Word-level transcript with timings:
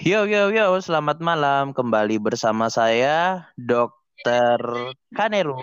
Yo 0.00 0.24
yo 0.24 0.48
yo, 0.48 0.80
selamat 0.80 1.20
malam. 1.20 1.76
Kembali 1.76 2.16
bersama 2.16 2.72
saya 2.72 3.44
Dr. 3.60 4.56
Kaneru 5.12 5.60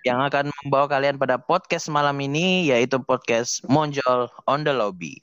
yang 0.00 0.24
akan 0.24 0.48
membawa 0.64 0.88
kalian 0.88 1.20
pada 1.20 1.36
podcast 1.36 1.92
malam 1.92 2.16
ini 2.24 2.72
yaitu 2.72 2.96
podcast 3.04 3.60
Monjol 3.68 4.32
on 4.48 4.64
the 4.64 4.72
Lobby. 4.72 5.20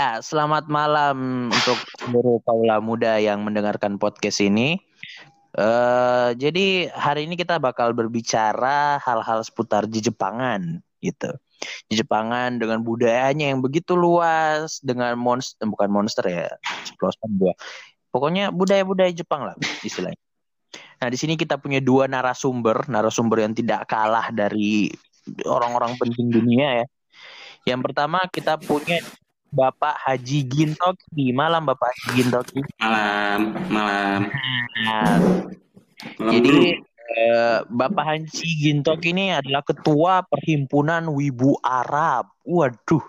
Ya, 0.00 0.16
selamat 0.24 0.64
malam 0.72 1.52
untuk 1.52 1.76
seluruh 2.00 2.40
kaula 2.48 2.80
muda 2.80 3.20
yang 3.20 3.44
mendengarkan 3.44 4.00
podcast 4.00 4.40
ini. 4.40 4.80
Uh, 5.52 6.32
jadi 6.40 6.88
hari 6.88 7.28
ini 7.28 7.36
kita 7.36 7.60
bakal 7.60 7.92
berbicara 7.92 8.96
hal-hal 9.04 9.44
seputar 9.44 9.84
Jepangan 9.92 10.80
gitu. 11.04 11.36
Jepangan 11.92 12.56
dengan 12.56 12.80
budayanya 12.80 13.52
yang 13.52 13.60
begitu 13.60 13.92
luas, 13.92 14.80
dengan 14.80 15.20
monster 15.20 15.68
bukan 15.68 15.92
monster 15.92 16.24
ya, 16.32 16.48
ceplosan 16.88 17.36
gua. 17.36 17.52
Pokoknya 18.08 18.48
budaya-budaya 18.56 19.12
Jepang 19.12 19.52
lah 19.52 19.56
istilahnya. 19.84 20.16
Nah, 21.04 21.12
di 21.12 21.20
sini 21.20 21.36
kita 21.36 21.60
punya 21.60 21.84
dua 21.84 22.08
narasumber, 22.08 22.88
narasumber 22.88 23.44
yang 23.44 23.52
tidak 23.52 23.84
kalah 23.84 24.32
dari 24.32 24.88
orang-orang 25.44 25.92
penting 26.00 26.32
dunia 26.32 26.80
ya. 26.80 26.86
Yang 27.68 27.92
pertama 27.92 28.24
kita 28.32 28.56
punya 28.56 29.04
Bapak 29.50 29.98
Haji 30.06 30.46
Gintoki. 30.46 31.34
Malam 31.34 31.66
Bapak 31.66 31.90
Haji 31.90 32.08
Gintoki. 32.22 32.60
Malam, 32.78 33.40
malam. 33.66 34.20
Nah, 34.86 35.18
malam 36.16 36.32
jadi 36.38 36.80
eh, 37.10 37.58
Bapak 37.66 38.04
Haji 38.06 38.48
Gintoki 38.62 39.10
ini 39.10 39.34
adalah 39.34 39.66
ketua 39.66 40.22
Perhimpunan 40.26 41.10
Wibu 41.10 41.58
Arab. 41.60 42.30
Waduh, 42.46 43.02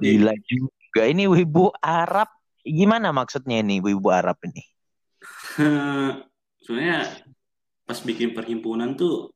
gila 0.00 0.36
juga. 0.44 1.02
Ini 1.08 1.24
Wibu 1.26 1.72
Arab, 1.80 2.28
gimana 2.60 3.12
maksudnya 3.12 3.64
ini 3.64 3.80
Wibu 3.80 4.12
Arab 4.12 4.36
ini? 4.44 4.62
Sebenarnya 6.60 7.24
pas 7.88 7.98
bikin 8.04 8.36
perhimpunan 8.36 8.94
tuh 8.94 9.32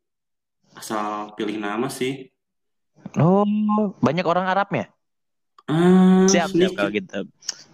asal 0.76 1.32
pilih 1.34 1.58
nama 1.58 1.88
sih. 1.88 2.30
Oh, 3.18 3.46
banyak 3.98 4.26
orang 4.26 4.46
Arabnya? 4.46 4.90
Hmm, 5.64 6.28
siap, 6.28 6.52
siap 6.52 6.76
kalau 6.76 6.90
gitu. 6.92 7.20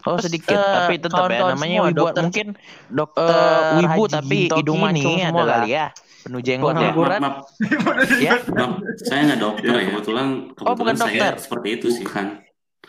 Oh 0.06 0.16
sedikit, 0.22 0.54
uh, 0.54 0.86
tapi 0.86 0.94
tetap 1.02 1.26
ya 1.26 1.52
namanya 1.52 1.90
wibu. 1.90 2.06
Dokter, 2.06 2.22
mungkin 2.22 2.48
dokter 2.88 3.26
uh, 3.26 3.76
wibu 3.82 4.02
Haji 4.06 4.14
tapi 4.14 4.38
hidung 4.48 4.78
mancung 4.78 5.18
semua 5.18 5.42
adalah, 5.42 5.58
kali 5.66 5.70
ya. 5.74 5.86
Penuh 6.20 6.40
jenggot 6.44 6.74
ya. 6.78 6.90
Maaf, 6.94 7.18
maaf. 7.20 7.36
ya? 8.24 8.32
Maaf, 8.46 8.72
saya 9.02 9.20
nggak 9.26 9.40
dokter 9.42 9.72
ya. 9.74 9.82
Kebetulan, 9.90 10.26
kebetulan 10.54 10.70
oh, 10.70 10.76
bukan 10.78 10.94
dokter. 10.96 11.18
saya 11.18 11.28
seperti 11.36 11.68
itu 11.76 11.86
sih 11.90 12.04
kan. 12.06 12.26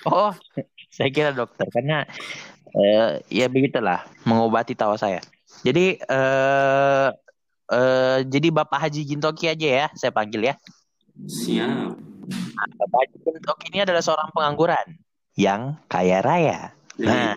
Oh, 0.05 0.31
saya 0.93 1.09
kira 1.09 1.33
dokter 1.33 1.65
karena 1.73 2.05
uh, 2.77 3.17
ya 3.27 3.49
begitulah 3.49 4.05
mengobati 4.29 4.77
tawa 4.77 4.95
saya. 5.01 5.19
Jadi 5.65 5.97
uh, 6.07 7.09
uh, 7.73 8.17
jadi 8.21 8.47
Bapak 8.53 8.87
Haji 8.87 9.01
Gintoki 9.03 9.49
aja 9.49 9.67
ya, 9.67 9.85
saya 9.97 10.13
panggil 10.13 10.53
ya. 10.53 10.55
Siap. 11.25 12.10
Bapak 12.77 13.13
Bentok 13.21 13.59
ini 13.69 13.83
adalah 13.83 14.01
seorang 14.03 14.29
pengangguran 14.33 14.97
yang 15.35 15.79
kaya 15.87 16.19
raya. 16.19 16.75
Nah, 16.99 17.35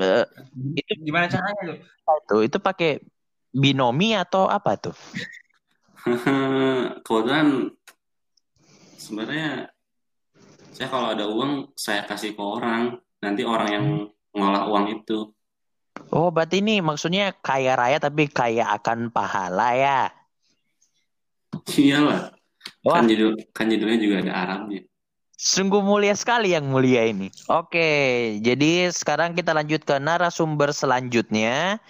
uh, 0.00 0.24
itu 0.74 0.92
gimana 1.04 1.28
caranya 1.28 1.62
tuh? 1.62 1.78
Itu 2.24 2.36
itu 2.46 2.58
pakai 2.58 3.04
binomi 3.52 4.16
atau 4.16 4.48
apa 4.48 4.78
tuh? 4.80 4.96
Kebetulan 7.04 7.68
sebenarnya 8.96 9.68
saya 10.72 10.88
kalau 10.88 11.12
ada 11.12 11.28
uang 11.28 11.76
saya 11.76 12.08
kasih 12.08 12.32
ke 12.32 12.40
orang, 12.40 12.96
nanti 13.20 13.44
orang 13.44 13.68
yang 13.68 13.86
ngolah 14.32 14.64
uang 14.70 14.86
itu. 14.96 15.28
Oh, 16.08 16.32
berarti 16.32 16.64
ini 16.64 16.80
maksudnya 16.80 17.36
kaya 17.36 17.76
raya 17.76 18.00
tapi 18.00 18.30
kaya 18.30 18.72
akan 18.80 19.12
pahala 19.12 19.76
ya? 19.76 20.00
Iyalah. 21.76 22.39
Wah. 22.84 23.00
Kan 23.00 23.08
judul 23.08 23.36
kan 23.52 23.66
judulnya 23.68 23.98
juga 24.00 24.16
ada 24.24 24.32
Arabnya. 24.32 24.80
Sungguh 25.40 25.80
mulia 25.80 26.12
sekali 26.12 26.52
yang 26.52 26.68
mulia 26.68 27.08
ini. 27.08 27.32
Oke, 27.48 27.88
jadi 28.44 28.92
sekarang 28.92 29.32
kita 29.32 29.56
lanjut 29.56 29.80
ke 29.88 29.96
narasumber 29.96 30.68
selanjutnya. 30.68 31.80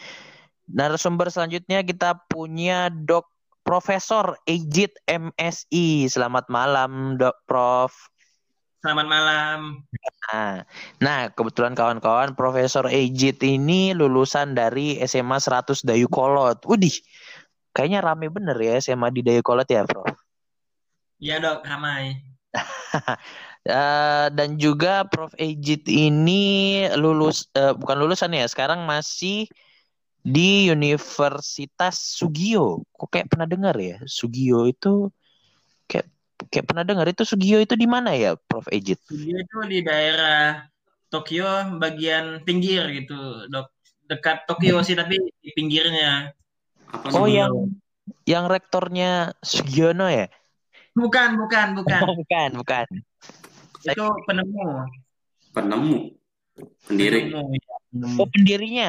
Narasumber 0.71 1.35
selanjutnya 1.35 1.83
kita 1.83 2.15
punya 2.31 2.95
Dok 2.95 3.27
Profesor 3.67 4.39
Ejit 4.47 4.95
MSI. 5.03 6.07
Selamat 6.07 6.47
malam, 6.47 7.19
Dok 7.19 7.43
Prof. 7.43 7.91
Selamat 8.87 9.07
malam. 9.11 9.83
Nah, 10.31 10.63
nah 11.03 11.29
kebetulan 11.35 11.75
kawan-kawan 11.75 12.39
Profesor 12.39 12.87
Ejit 12.87 13.43
ini 13.43 13.99
lulusan 13.99 14.55
dari 14.55 14.95
SMA 15.11 15.43
100 15.43 15.83
Dayukolot. 15.83 16.63
Udih, 16.71 16.95
kayaknya 17.75 17.99
rame 17.99 18.31
bener 18.31 18.55
ya 18.63 18.79
SMA 18.79 19.11
di 19.11 19.27
Dayukolot 19.27 19.67
ya, 19.67 19.83
Prof. 19.85 20.30
Iya 21.21 21.37
dok, 21.37 21.69
ramai. 21.69 22.17
uh, 23.69 24.27
dan 24.37 24.57
juga 24.57 25.05
Prof. 25.05 25.37
Ejit 25.37 25.85
ini 25.85 26.89
lulus 26.97 27.45
uh, 27.53 27.77
bukan 27.77 27.97
lulusan 28.01 28.33
ya, 28.33 28.49
sekarang 28.49 28.89
masih 28.89 29.45
di 30.25 30.73
Universitas 30.73 32.01
Sugio. 32.01 32.89
Kok 32.97 33.09
kayak 33.13 33.29
pernah 33.29 33.45
dengar 33.45 33.77
ya? 33.77 34.01
Sugio 34.09 34.65
itu 34.65 35.13
kayak 35.85 36.09
kayak 36.49 36.67
pernah 36.73 36.89
dengar 36.89 37.05
itu 37.05 37.29
Sugio 37.29 37.61
itu 37.61 37.77
di 37.77 37.85
mana 37.85 38.17
ya, 38.17 38.33
Prof. 38.41 38.65
Ejit? 38.73 38.97
Sugio 39.05 39.37
itu 39.37 39.59
di 39.69 39.85
daerah 39.85 40.65
Tokyo 41.13 41.77
bagian 41.77 42.41
pinggir 42.49 42.89
gitu, 42.97 43.45
Dok. 43.53 43.69
Dekat 44.09 44.49
Tokyo 44.49 44.81
sih 44.81 44.97
tapi 44.97 45.21
di 45.21 45.53
pinggirnya. 45.53 46.33
Apa 46.91 47.13
oh, 47.13 47.29
yang 47.29 47.77
yang 48.25 48.49
rektornya 48.49 49.37
Sugiono 49.45 50.09
ya? 50.09 50.27
Bukan, 50.95 51.39
bukan, 51.39 51.67
bukan. 51.79 52.01
Bukan, 52.21 52.51
bukan. 52.59 52.87
Itu 53.87 54.07
penemu. 54.27 54.69
Penemu. 55.55 55.99
Pendiri. 56.87 57.31
Penemu, 57.31 57.57
ya. 57.57 57.77
Oh, 58.21 58.29
pendirinya. 58.29 58.89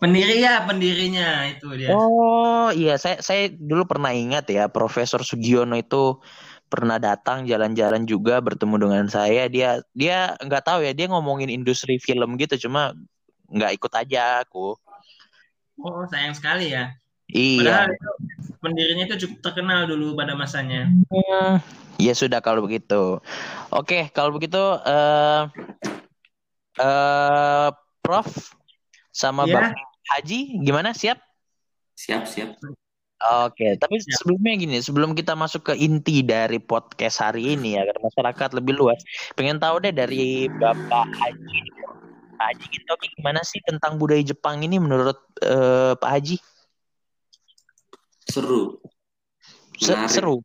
Pendiri 0.00 0.40
ya, 0.40 0.64
pendirinya 0.64 1.28
itu 1.52 1.68
dia. 1.76 1.92
Oh, 1.92 2.72
iya, 2.72 2.96
saya 2.96 3.20
saya 3.20 3.52
dulu 3.52 3.84
pernah 3.84 4.16
ingat 4.16 4.48
ya, 4.48 4.64
Profesor 4.72 5.20
Sugiono 5.20 5.76
itu 5.76 6.20
pernah 6.72 6.96
datang 6.96 7.44
jalan-jalan 7.44 8.08
juga 8.08 8.40
bertemu 8.40 8.76
dengan 8.80 9.04
saya. 9.12 9.44
Dia 9.52 9.84
dia 9.92 10.34
nggak 10.40 10.64
tahu 10.64 10.88
ya, 10.88 10.96
dia 10.96 11.06
ngomongin 11.12 11.52
industri 11.52 12.00
film 12.00 12.40
gitu, 12.40 12.68
cuma 12.68 12.96
nggak 13.52 13.76
ikut 13.76 13.92
aja 13.92 14.40
aku. 14.40 14.72
Oh, 15.84 16.04
sayang 16.08 16.32
sekali 16.32 16.72
ya. 16.72 16.96
Iya. 17.28 17.60
Padahal 17.60 17.88
itu, 17.92 18.10
pendirinya 18.64 19.04
itu 19.04 19.28
cukup 19.28 19.38
terkenal 19.44 19.84
dulu 19.84 20.16
pada 20.16 20.32
masanya. 20.32 20.88
Ya 22.00 22.16
sudah 22.16 22.40
kalau 22.40 22.64
begitu. 22.64 23.20
Oke, 23.68 24.08
kalau 24.16 24.32
begitu 24.32 24.58
uh, 24.58 25.52
uh, 26.80 27.68
Prof 28.00 28.28
sama 29.12 29.44
ya. 29.44 29.60
Bapak 29.60 29.76
Haji 30.16 30.64
gimana? 30.64 30.96
Siap? 30.96 31.20
Siap, 31.94 32.24
siap. 32.26 32.56
Oke, 33.24 33.80
tapi 33.80 33.96
siap. 34.02 34.20
sebelumnya 34.20 34.52
gini, 34.58 34.76
sebelum 34.84 35.16
kita 35.16 35.32
masuk 35.32 35.72
ke 35.72 35.74
inti 35.80 36.20
dari 36.20 36.60
podcast 36.60 37.24
hari 37.24 37.56
ini 37.56 37.78
ya, 37.78 37.86
agar 37.86 37.96
masyarakat 38.02 38.50
lebih 38.60 38.76
luas, 38.76 39.00
pengen 39.32 39.56
tahu 39.56 39.80
deh 39.80 39.94
dari 39.96 40.44
Bapak 40.60 41.08
Haji, 41.08 41.60
Pak 42.36 42.44
Haji 42.52 42.64
gitu, 42.68 42.92
gimana 43.16 43.40
sih 43.40 43.64
tentang 43.64 43.96
budaya 43.96 44.20
Jepang 44.20 44.60
ini 44.60 44.76
menurut 44.76 45.16
uh, 45.40 45.96
Pak 45.96 46.10
Haji? 46.10 46.36
Seru. 48.28 48.80
Menarik. 49.80 50.10
Seru. 50.12 50.36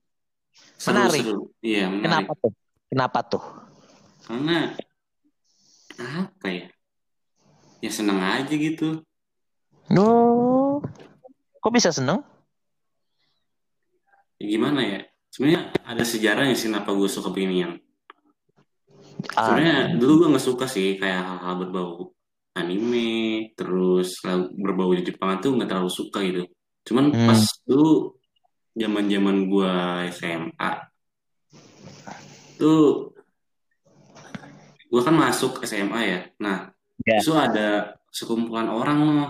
Seru, 0.80 0.96
menarik. 0.96 1.24
Seru. 1.24 1.42
Iya, 1.64 1.86
menarik. 1.88 2.06
Kenapa 2.06 2.32
tuh? 2.36 2.54
Kenapa 2.90 3.20
tuh? 3.26 3.44
Karena 4.26 4.58
apa 6.00 6.48
ya? 6.48 6.66
Ya 7.80 7.92
seneng 7.92 8.20
aja 8.20 8.54
gitu. 8.54 9.04
Oh, 9.96 10.84
kok 11.60 11.74
bisa 11.74 11.90
seneng? 11.90 12.22
Ya, 14.38 14.46
gimana 14.46 14.86
ya? 14.86 15.00
Sebenarnya 15.34 15.74
ada 15.86 16.04
sejarahnya 16.06 16.54
sih 16.54 16.70
kenapa 16.70 16.94
gue 16.94 17.10
suka 17.10 17.34
beginian. 17.34 17.80
Ah. 19.34 19.50
Sebenarnya 19.50 19.98
dulu 19.98 20.26
gue 20.26 20.28
nggak 20.36 20.46
suka 20.46 20.66
sih 20.70 21.00
kayak 21.02 21.22
hal-hal 21.26 21.56
berbau 21.66 22.14
anime, 22.54 23.52
terus 23.56 24.20
berbau 24.56 24.92
di 24.94 25.04
Jepang 25.08 25.40
tuh 25.40 25.56
nggak 25.56 25.70
terlalu 25.70 25.92
suka 25.92 26.20
gitu. 26.22 26.44
Cuman 26.90 27.14
hmm. 27.14 27.28
pas 27.30 27.42
dulu 27.70 28.18
zaman-zaman 28.74 29.36
gua 29.46 30.04
SMA 30.10 30.72
tuh 32.58 33.14
gua 34.90 35.02
kan 35.06 35.16
masuk 35.16 35.62
SMA 35.70 36.02
ya. 36.02 36.22
Nah, 36.42 36.74
yeah. 37.06 37.22
itu 37.22 37.32
ada 37.38 37.94
sekumpulan 38.10 38.74
orang 38.74 39.00
loh 39.06 39.30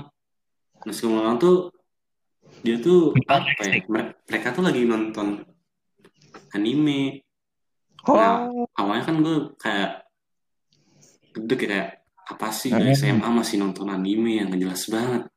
Nah, 0.80 0.96
semua 0.96 1.28
orang 1.28 1.36
tuh 1.36 1.76
dia 2.64 2.80
tuh 2.80 3.12
apa 3.28 3.44
ya? 3.68 3.84
Mereka 4.28 4.56
tuh 4.56 4.64
lagi 4.64 4.88
nonton 4.88 5.44
anime. 6.56 7.24
Nah, 8.08 8.48
Oh, 8.48 8.66
awalnya 8.80 9.04
kan 9.12 9.16
gue 9.20 9.54
kayak 9.60 10.08
gede 11.36 11.56
kayak 11.60 11.90
apa 12.30 12.48
sih 12.56 12.72
dari 12.72 12.96
SMA 12.96 13.28
masih 13.28 13.60
nonton 13.60 13.92
anime 13.92 14.40
yang 14.40 14.50
jelas 14.56 14.88
banget. 14.88 15.28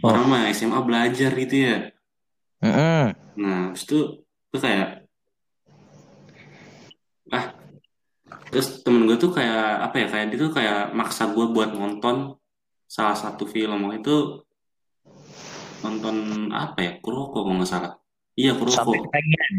Orang 0.00 0.26
mah 0.32 0.48
SMA 0.54 0.78
belajar 0.80 1.30
gitu 1.36 1.56
ya. 1.56 1.76
Mm-mm. 2.64 3.04
Nah, 3.36 3.60
habis 3.70 3.84
itu 3.84 4.24
gue 4.24 4.60
kayak 4.62 5.04
ah 7.34 7.50
terus 8.54 8.86
temen 8.86 9.10
gue 9.10 9.18
tuh 9.18 9.34
kayak 9.34 9.90
apa 9.90 9.96
ya 9.98 10.06
kayak 10.06 10.26
dia 10.30 10.38
tuh 10.46 10.52
kayak 10.54 10.94
maksa 10.94 11.26
gue 11.34 11.46
buat 11.50 11.74
nonton 11.74 12.38
salah 12.86 13.18
satu 13.18 13.50
film 13.50 13.90
waktu 13.90 13.98
itu 13.98 14.46
nonton 15.82 16.48
apa 16.54 16.78
ya 16.78 16.92
Kuroko 17.02 17.42
kalau 17.42 17.58
nggak 17.58 17.66
salah 17.66 17.92
iya 18.38 18.54
Kuroko 18.54 18.78
sampai 18.78 19.02
ketagihan. 19.02 19.54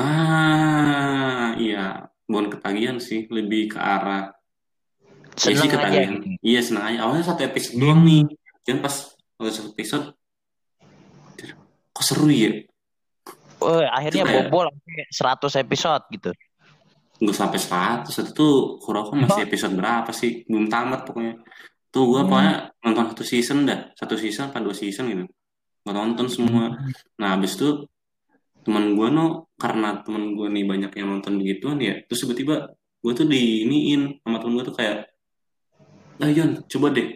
ah 0.00 1.48
iya 1.60 2.08
bukan 2.24 2.46
ketagihan 2.56 2.96
sih 2.96 3.28
lebih 3.28 3.76
ke 3.76 3.78
arah 3.78 4.32
ya 5.44 5.52
sih 5.52 5.68
aja. 5.68 5.68
ketagihan 5.68 6.10
gitu. 6.16 6.26
iya 6.40 6.60
senang 6.64 6.84
aja 6.88 6.98
awalnya 7.04 7.24
satu 7.28 7.44
episode 7.44 7.76
doang 7.76 8.00
nih 8.08 8.24
dan 8.64 8.80
pas 8.80 8.94
udah 9.36 9.52
satu 9.52 9.70
episode 9.70 10.12
kok 11.94 12.04
seru 12.04 12.26
ya? 12.28 12.50
Oh, 13.60 13.80
akhirnya 13.80 14.24
Itu 14.24 14.28
kayak- 14.28 14.50
bobol 14.50 14.66
sampai 14.68 15.04
100 15.08 15.54
episode 15.56 16.04
gitu. 16.10 16.30
nggak 17.14 17.36
sampai 17.38 17.58
100 17.62 18.10
itu 18.18 18.30
tuh 18.34 18.54
Kuroko 18.82 19.14
masih 19.14 19.46
episode 19.46 19.78
berapa 19.78 20.10
sih? 20.10 20.42
Belum 20.44 20.66
tamat 20.66 21.06
pokoknya. 21.06 21.38
Tuh 21.88 22.04
gue 22.04 22.20
Hmm. 22.20 22.28
pokoknya 22.28 22.54
nonton 22.82 23.04
satu 23.14 23.22
season 23.22 23.58
dah. 23.64 23.94
Satu 23.94 24.18
season 24.18 24.50
apa 24.50 24.58
dua 24.58 24.74
season 24.74 25.06
gitu. 25.06 25.24
Gue 25.80 25.92
nonton 25.94 26.26
semua. 26.26 26.74
Nah 27.16 27.28
habis 27.30 27.54
itu 27.54 27.86
teman 28.66 28.98
gue 28.98 29.08
no 29.08 29.46
karena 29.54 30.02
teman 30.02 30.34
gue 30.34 30.48
nih 30.50 30.64
banyak 30.64 30.92
yang 30.96 31.08
nonton 31.14 31.36
begituan 31.36 31.76
ya 31.78 32.00
terus 32.08 32.24
tiba-tiba 32.24 32.72
gue 32.98 33.12
tuh 33.12 33.28
diiniin 33.28 34.24
sama 34.24 34.40
temen 34.40 34.56
gue 34.56 34.64
tuh 34.64 34.72
kayak 34.72 35.04
ah 36.16 36.30
Yon 36.32 36.64
coba 36.64 36.88
deh 36.88 37.12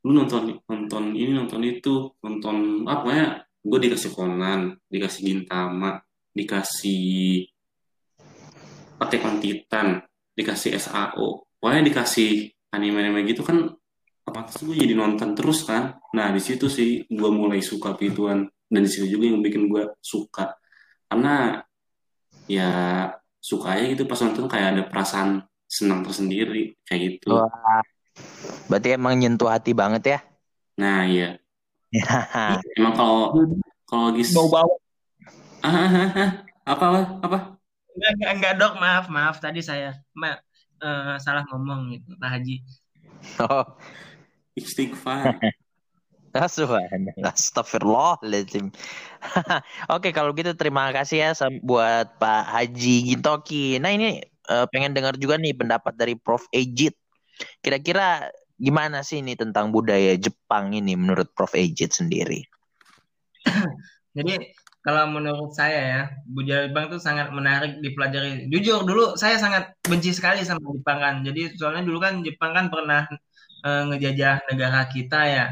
lu 0.00 0.10
nonton 0.16 0.56
nonton 0.64 1.04
ini 1.12 1.36
nonton 1.36 1.60
itu 1.64 2.16
nonton 2.24 2.86
apa 2.88 3.04
pokoknya 3.04 3.26
gue 3.60 3.78
dikasih 3.88 4.10
Conan 4.16 4.60
dikasih 4.88 5.20
Gintama 5.20 6.00
dikasih 6.32 7.44
Attack 9.00 9.22
on 9.24 9.36
Titan 9.40 9.88
dikasih 10.32 10.76
SAO 10.80 11.44
pokoknya 11.60 11.82
dikasih 11.92 12.48
anime-anime 12.72 13.28
gitu 13.28 13.44
kan 13.44 13.76
apa 14.30 14.46
gue 14.62 14.76
jadi 14.78 14.94
nonton 14.94 15.34
terus 15.34 15.66
kan. 15.66 15.98
Nah 16.14 16.30
di 16.30 16.38
situ 16.38 16.70
sih 16.70 17.02
gue 17.10 17.30
mulai 17.34 17.58
suka 17.58 17.98
gituan 17.98 18.46
dan 18.70 18.80
di 18.86 18.90
situ 18.90 19.10
juga 19.10 19.26
yang 19.26 19.42
bikin 19.42 19.66
gue 19.66 19.90
suka. 19.98 20.54
Karena 21.10 21.58
ya 22.46 22.70
suka 23.42 23.74
aja 23.74 23.84
gitu 23.90 24.06
pas 24.06 24.22
nonton 24.22 24.46
kayak 24.46 24.68
ada 24.78 24.82
perasaan 24.86 25.42
senang 25.66 26.06
tersendiri 26.06 26.78
kayak 26.86 27.18
gitu. 27.18 27.34
Wah. 27.34 27.82
Berarti 28.68 28.88
emang 28.96 29.16
nyentuh 29.16 29.48
hati 29.48 29.72
banget 29.72 30.04
ya. 30.04 30.18
nah 30.80 31.04
iya 31.04 31.36
emang 32.80 32.96
kalau 32.96 33.36
kalau 33.84 34.08
lagi 34.08 34.24
Bau 34.32 34.48
bau. 34.48 34.80
ah, 35.60 35.68
ah, 35.68 35.92
ah, 35.92 36.08
ah. 36.16 36.30
apa 36.64 36.84
apa 36.88 37.00
apa 37.20 37.38
Enggak, 37.90 38.12
enggak, 38.16 38.32
enggak 38.32 38.54
dok, 38.56 38.74
maaf, 38.80 39.06
maaf 39.10 39.36
tadi 39.42 39.60
saya 39.60 39.92
ma, 40.16 40.38
eh, 40.80 41.16
salah 41.20 41.44
ngomong 41.50 41.90
gitu, 41.92 42.16
Pak 42.16 42.30
Haji. 42.38 42.56
Oh, 43.44 43.66
istighfar. 44.56 45.36
Astagfirullahaladzim. 46.30 48.70
Oke, 49.94 50.14
kalau 50.14 50.30
gitu 50.38 50.54
terima 50.54 50.94
kasih 50.94 51.26
ya 51.26 51.34
buat 51.60 52.16
Pak 52.22 52.44
Haji 52.54 53.10
Gintoki. 53.10 53.82
Nah, 53.82 53.90
ini 53.90 54.22
eh, 54.22 54.66
pengen 54.70 54.94
dengar 54.94 55.18
juga 55.18 55.34
nih 55.36 55.58
pendapat 55.58 55.90
dari 55.98 56.14
Prof. 56.14 56.46
Ejit. 56.54 56.94
Kira-kira 57.58 58.30
gimana 58.60 59.00
sih 59.00 59.24
ini 59.24 59.32
tentang 59.34 59.72
budaya 59.72 60.14
Jepang 60.20 60.76
ini 60.76 60.92
menurut 60.94 61.32
Prof. 61.32 61.56
Ejit 61.56 61.96
sendiri? 61.96 62.44
Jadi 64.16 64.36
kalau 64.80 65.08
menurut 65.12 65.52
saya 65.56 65.80
ya, 65.80 66.02
budaya 66.28 66.68
Jepang 66.68 66.92
itu 66.92 66.98
sangat 67.00 67.32
menarik 67.32 67.80
dipelajari. 67.80 68.52
Jujur 68.52 68.84
dulu 68.84 69.16
saya 69.16 69.40
sangat 69.40 69.76
benci 69.84 70.12
sekali 70.12 70.44
sama 70.44 70.60
Jepang 70.76 70.98
kan. 71.00 71.14
Jadi 71.24 71.56
soalnya 71.56 71.88
dulu 71.88 71.98
kan 72.00 72.20
Jepang 72.20 72.52
kan 72.52 72.68
pernah 72.68 73.08
eh, 73.64 73.82
ngejajah 73.88 74.44
negara 74.52 74.84
kita 74.92 75.20
ya. 75.24 75.46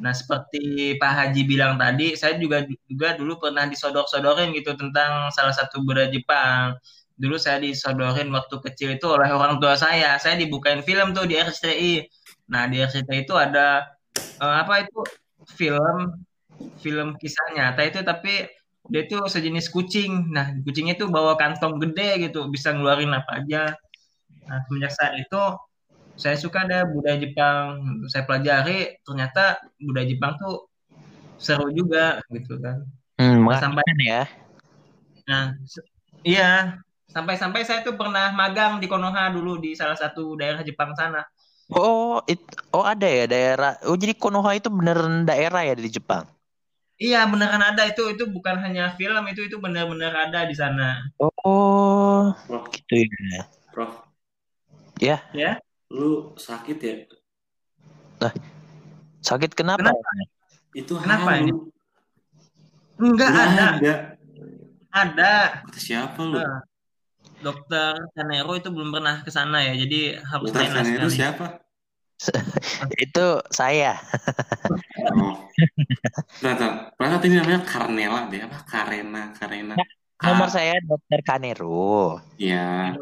Nah 0.00 0.16
seperti 0.16 0.96
Pak 0.96 1.12
Haji 1.12 1.42
bilang 1.44 1.76
tadi, 1.76 2.16
saya 2.16 2.40
juga 2.40 2.64
juga 2.88 3.16
dulu 3.20 3.36
pernah 3.36 3.68
disodor-sodorin 3.68 4.52
gitu 4.56 4.72
tentang 4.76 5.28
salah 5.32 5.52
satu 5.52 5.84
budaya 5.84 6.08
Jepang. 6.08 6.80
Dulu 7.20 7.36
saya 7.36 7.60
disodorin 7.60 8.32
waktu 8.32 8.56
kecil 8.64 8.96
itu 8.96 9.06
oleh 9.08 9.28
orang 9.28 9.60
tua 9.60 9.76
saya. 9.76 10.16
Saya 10.16 10.40
dibukain 10.40 10.80
film 10.80 11.12
tuh 11.12 11.28
di 11.28 11.36
RCTI. 11.36 12.19
Nah 12.50 12.66
di 12.66 12.82
RCTI 12.82 13.24
itu 13.24 13.34
ada 13.38 13.86
eh, 14.42 14.56
apa 14.62 14.84
itu 14.84 15.00
film 15.56 16.20
film 16.82 17.08
kisah 17.16 17.46
nyata 17.56 17.80
itu 17.86 18.00
tapi 18.04 18.50
dia 18.90 19.06
tuh 19.06 19.30
sejenis 19.30 19.70
kucing. 19.70 20.32
Nah, 20.34 20.50
kucingnya 20.66 20.98
tuh 20.98 21.12
bawa 21.12 21.38
kantong 21.38 21.78
gede 21.78 22.26
gitu, 22.30 22.50
bisa 22.50 22.74
ngeluarin 22.74 23.14
apa 23.14 23.44
aja. 23.44 23.76
Nah, 24.48 24.58
semenjak 24.66 24.92
saat 24.96 25.14
itu 25.20 25.42
saya 26.18 26.36
suka 26.36 26.66
deh 26.66 26.82
budaya 26.90 27.16
Jepang. 27.22 27.66
Saya 28.10 28.26
pelajari, 28.26 28.98
ternyata 29.06 29.62
budaya 29.78 30.06
Jepang 30.10 30.34
tuh 30.40 30.66
seru 31.38 31.70
juga 31.70 32.18
gitu 32.34 32.58
kan. 32.58 32.82
Hmm, 33.20 33.44
Sampai 33.56 33.84
ya. 34.00 34.24
nah, 35.28 35.54
iya, 36.24 36.80
sampai-sampai 37.12 37.62
saya 37.62 37.84
tuh 37.84 37.94
pernah 37.94 38.32
magang 38.32 38.80
di 38.80 38.88
Konoha 38.88 39.30
dulu 39.30 39.60
di 39.60 39.76
salah 39.76 39.94
satu 39.94 40.34
daerah 40.34 40.64
Jepang 40.66 40.96
sana. 40.98 41.22
Oh, 41.70 42.18
it, 42.26 42.40
oh 42.74 42.82
ada 42.82 43.06
ya 43.06 43.24
daerah. 43.30 43.78
Oh, 43.86 43.94
jadi 43.94 44.14
Konoha 44.18 44.58
itu 44.58 44.68
beneran 44.68 45.22
daerah 45.22 45.62
ya 45.62 45.74
di 45.78 45.90
Jepang. 45.90 46.26
Iya, 47.00 47.24
beneran 47.32 47.62
ada 47.64 47.88
itu 47.88 48.12
itu 48.12 48.28
bukan 48.28 48.60
hanya 48.60 48.92
film 48.98 49.24
itu 49.32 49.40
itu 49.48 49.56
benar-benar 49.56 50.12
ada 50.28 50.44
di 50.44 50.52
sana. 50.52 51.00
Oh, 51.16 52.34
Prof, 52.44 52.64
gitu 52.74 52.94
ya. 52.98 53.48
Prof, 53.72 53.92
Ya, 55.00 55.16
Ya. 55.32 55.56
lu 55.88 56.36
sakit 56.36 56.78
ya? 56.82 56.94
sakit 59.24 59.56
kenapa? 59.56 59.88
Itu 60.76 61.00
Kenapa 61.00 61.40
ini? 61.40 61.52
Enggak 63.00 63.28
Nggak 63.32 63.46
ada, 63.48 63.64
ada. 63.64 63.92
ada. 64.92 65.32
Kata 65.64 65.78
siapa 65.80 66.20
lu? 66.20 66.36
Nah, 66.36 66.60
Dokter 67.40 67.96
Kanero 68.12 68.52
itu 68.54 68.68
belum 68.68 68.92
pernah 68.92 69.24
ke 69.24 69.30
sana 69.32 69.64
ya, 69.64 69.74
jadi 69.74 70.20
harus 70.20 70.52
Dokter 70.52 70.84
sekali. 70.84 71.08
siapa? 71.10 71.46
Itu 73.00 73.40
saya. 73.48 73.96
Oh. 75.16 75.40
Ternyata, 76.36 76.92
ternyata 76.92 77.24
ini 77.24 77.36
namanya 77.40 77.60
Karnela 77.64 78.20
deh, 78.28 78.44
apa? 78.44 78.58
Karena, 78.68 79.32
Karena. 79.32 79.74
Nomor 80.20 80.48
Ah, 80.48 80.52
saya 80.52 80.76
Dokter 80.84 81.24
Kanero. 81.24 82.20
Iya. 82.36 82.92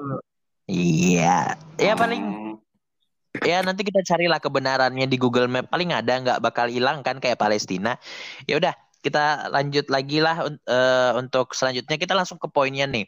Iya. 0.71 1.59
Ya 1.75 1.93
paling 1.99 2.23
Oh. 2.23 3.45
ya 3.45 3.63
nanti 3.63 3.83
kita 3.87 4.03
carilah 4.07 4.39
kebenarannya 4.39 5.07
di 5.07 5.15
Google 5.19 5.47
Map 5.47 5.67
paling 5.71 5.91
ada 5.95 6.11
nggak 6.19 6.39
bakal 6.43 6.71
hilang 6.71 7.03
kan 7.03 7.19
kayak 7.19 7.39
Palestina. 7.43 7.99
Ya 8.47 8.55
udah 8.59 8.75
kita 9.03 9.51
lanjut 9.51 9.91
lagi 9.91 10.23
lah 10.23 10.47
eh, 10.47 11.11
untuk 11.19 11.55
selanjutnya 11.59 11.99
kita 11.99 12.15
langsung 12.15 12.39
ke 12.39 12.47
poinnya 12.51 12.87
nih. 12.87 13.07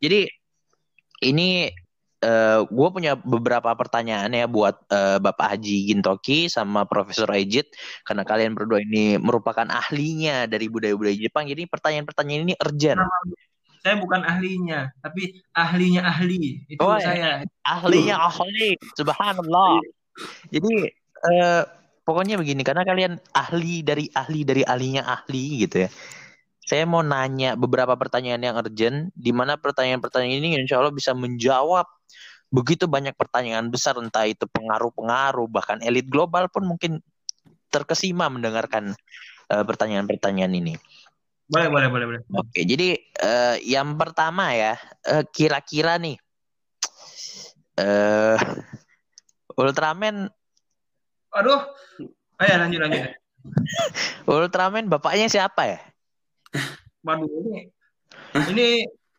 Jadi 0.00 0.28
ini 1.20 1.70
gue 2.68 2.88
punya 2.92 3.16
beberapa 3.16 3.72
pertanyaan 3.72 4.28
ya 4.36 4.44
buat 4.44 4.76
eh, 4.92 5.16
Bapak 5.24 5.56
Haji 5.56 5.88
Gintoki 5.88 6.52
sama 6.52 6.84
Profesor 6.84 7.32
Ejit 7.32 7.72
karena 8.04 8.28
kalian 8.28 8.52
berdua 8.52 8.84
ini 8.84 9.16
merupakan 9.16 9.64
ahlinya 9.64 10.44
dari 10.44 10.68
budaya-budaya 10.68 11.16
Jepang. 11.16 11.48
Jadi 11.48 11.64
pertanyaan-pertanyaan 11.64 12.42
ini 12.44 12.54
urgent. 12.60 13.00
Saya 13.80 13.96
bukan 13.96 14.20
ahlinya, 14.20 14.92
tapi 15.00 15.40
ahlinya 15.56 16.04
ahli. 16.04 16.60
Itu 16.68 16.84
Oh, 16.84 17.00
ya. 17.00 17.08
saya. 17.08 17.30
Ahlinya 17.64 18.20
ahli, 18.28 18.76
subhanallah. 18.92 19.80
Jadi 20.52 20.92
eh, 21.24 21.62
pokoknya 22.04 22.36
begini 22.36 22.60
karena 22.60 22.84
kalian 22.84 23.16
ahli 23.32 23.80
dari 23.80 24.12
ahli 24.12 24.44
dari 24.44 24.60
ahlinya 24.68 25.08
ahli 25.08 25.64
gitu 25.64 25.88
ya. 25.88 25.90
Saya 26.70 26.86
mau 26.86 27.02
nanya 27.02 27.58
beberapa 27.58 27.98
pertanyaan 27.98 28.38
yang 28.46 28.54
urgent, 28.54 29.10
di 29.18 29.34
mana 29.34 29.58
pertanyaan-pertanyaan 29.58 30.38
ini 30.38 30.48
insya 30.62 30.78
Allah 30.78 30.94
bisa 30.94 31.10
menjawab 31.18 31.82
begitu 32.46 32.86
banyak 32.86 33.18
pertanyaan 33.18 33.74
besar, 33.74 33.98
entah 33.98 34.22
itu 34.22 34.46
pengaruh-pengaruh, 34.46 35.50
bahkan 35.50 35.82
elit 35.82 36.06
global 36.06 36.46
pun 36.46 36.70
mungkin 36.70 37.02
terkesima 37.74 38.30
mendengarkan 38.30 38.94
eh, 39.50 39.64
pertanyaan-pertanyaan 39.66 40.54
ini. 40.54 40.78
Boleh, 41.50 41.66
boleh, 41.66 41.88
boleh, 41.90 42.06
boleh. 42.06 42.20
Oke, 42.38 42.62
jadi 42.62 43.02
eh, 43.02 43.56
yang 43.66 43.98
pertama 43.98 44.54
ya, 44.54 44.78
eh, 45.10 45.26
kira-kira 45.26 45.98
nih, 45.98 46.14
eh 47.82 48.38
Ultraman 49.58 50.30
Aduh, 51.34 51.66
ya 52.38 52.62
lanjut 52.62 52.78
lanjut. 52.78 53.02
Ultraman 54.30 54.86
bapaknya 54.86 55.26
siapa 55.26 55.66
ya? 55.66 55.78
Waduh 57.00 57.28
ini 57.28 57.70
ini 58.50 58.68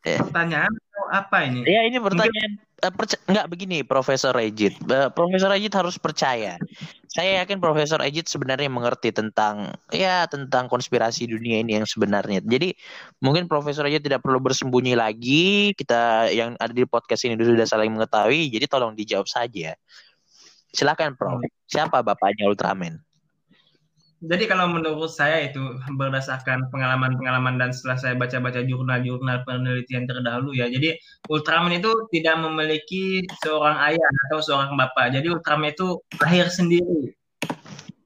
Eh. 0.01 0.17
pertanyaan 0.17 0.73
atau 0.73 1.03
apa 1.13 1.45
ini? 1.45 1.61
Ya 1.61 1.85
ini 1.85 2.01
pertanyaan 2.01 2.57
eh, 2.57 2.89
perca- 2.89 3.21
nggak 3.29 3.45
begini 3.53 3.85
Profesor 3.85 4.33
Ejit. 4.41 4.73
Eh, 4.81 5.09
Profesor 5.13 5.53
Ejit 5.53 5.69
harus 5.77 6.01
percaya. 6.01 6.57
Saya 7.05 7.45
yakin 7.45 7.61
Profesor 7.61 8.01
Ejit 8.01 8.25
sebenarnya 8.25 8.65
mengerti 8.65 9.13
tentang 9.13 9.69
ya 9.93 10.25
tentang 10.25 10.65
konspirasi 10.65 11.29
dunia 11.29 11.61
ini 11.61 11.77
yang 11.77 11.85
sebenarnya. 11.85 12.41
Jadi 12.41 12.73
mungkin 13.21 13.45
Profesor 13.45 13.85
Ejit 13.85 14.01
tidak 14.01 14.25
perlu 14.25 14.41
bersembunyi 14.41 14.97
lagi. 14.97 15.77
Kita 15.77 16.33
yang 16.33 16.57
ada 16.57 16.73
di 16.73 16.81
podcast 16.89 17.21
ini 17.29 17.37
sudah 17.37 17.69
saling 17.69 17.93
mengetahui. 17.93 18.49
Jadi 18.49 18.65
tolong 18.65 18.97
dijawab 18.97 19.29
saja. 19.29 19.77
Silakan 20.73 21.13
Prof. 21.13 21.45
Siapa 21.69 22.01
bapaknya 22.01 22.49
Ultraman? 22.49 22.97
Jadi 24.21 24.45
kalau 24.45 24.69
menurut 24.69 25.09
saya 25.09 25.49
itu 25.49 25.81
berdasarkan 25.97 26.69
pengalaman-pengalaman 26.69 27.57
dan 27.57 27.73
setelah 27.73 27.97
saya 27.97 28.13
baca-baca 28.13 28.61
jurnal-jurnal 28.61 29.41
penelitian 29.49 30.05
terdahulu 30.05 30.53
ya. 30.53 30.69
Jadi 30.69 30.93
Ultraman 31.25 31.73
itu 31.81 31.89
tidak 32.13 32.37
memiliki 32.37 33.25
seorang 33.41 33.81
ayah 33.89 34.09
atau 34.29 34.37
seorang 34.45 34.77
bapak. 34.77 35.17
Jadi 35.17 35.25
Ultraman 35.25 35.73
itu 35.73 35.97
lahir 36.21 36.45
sendiri. 36.53 37.17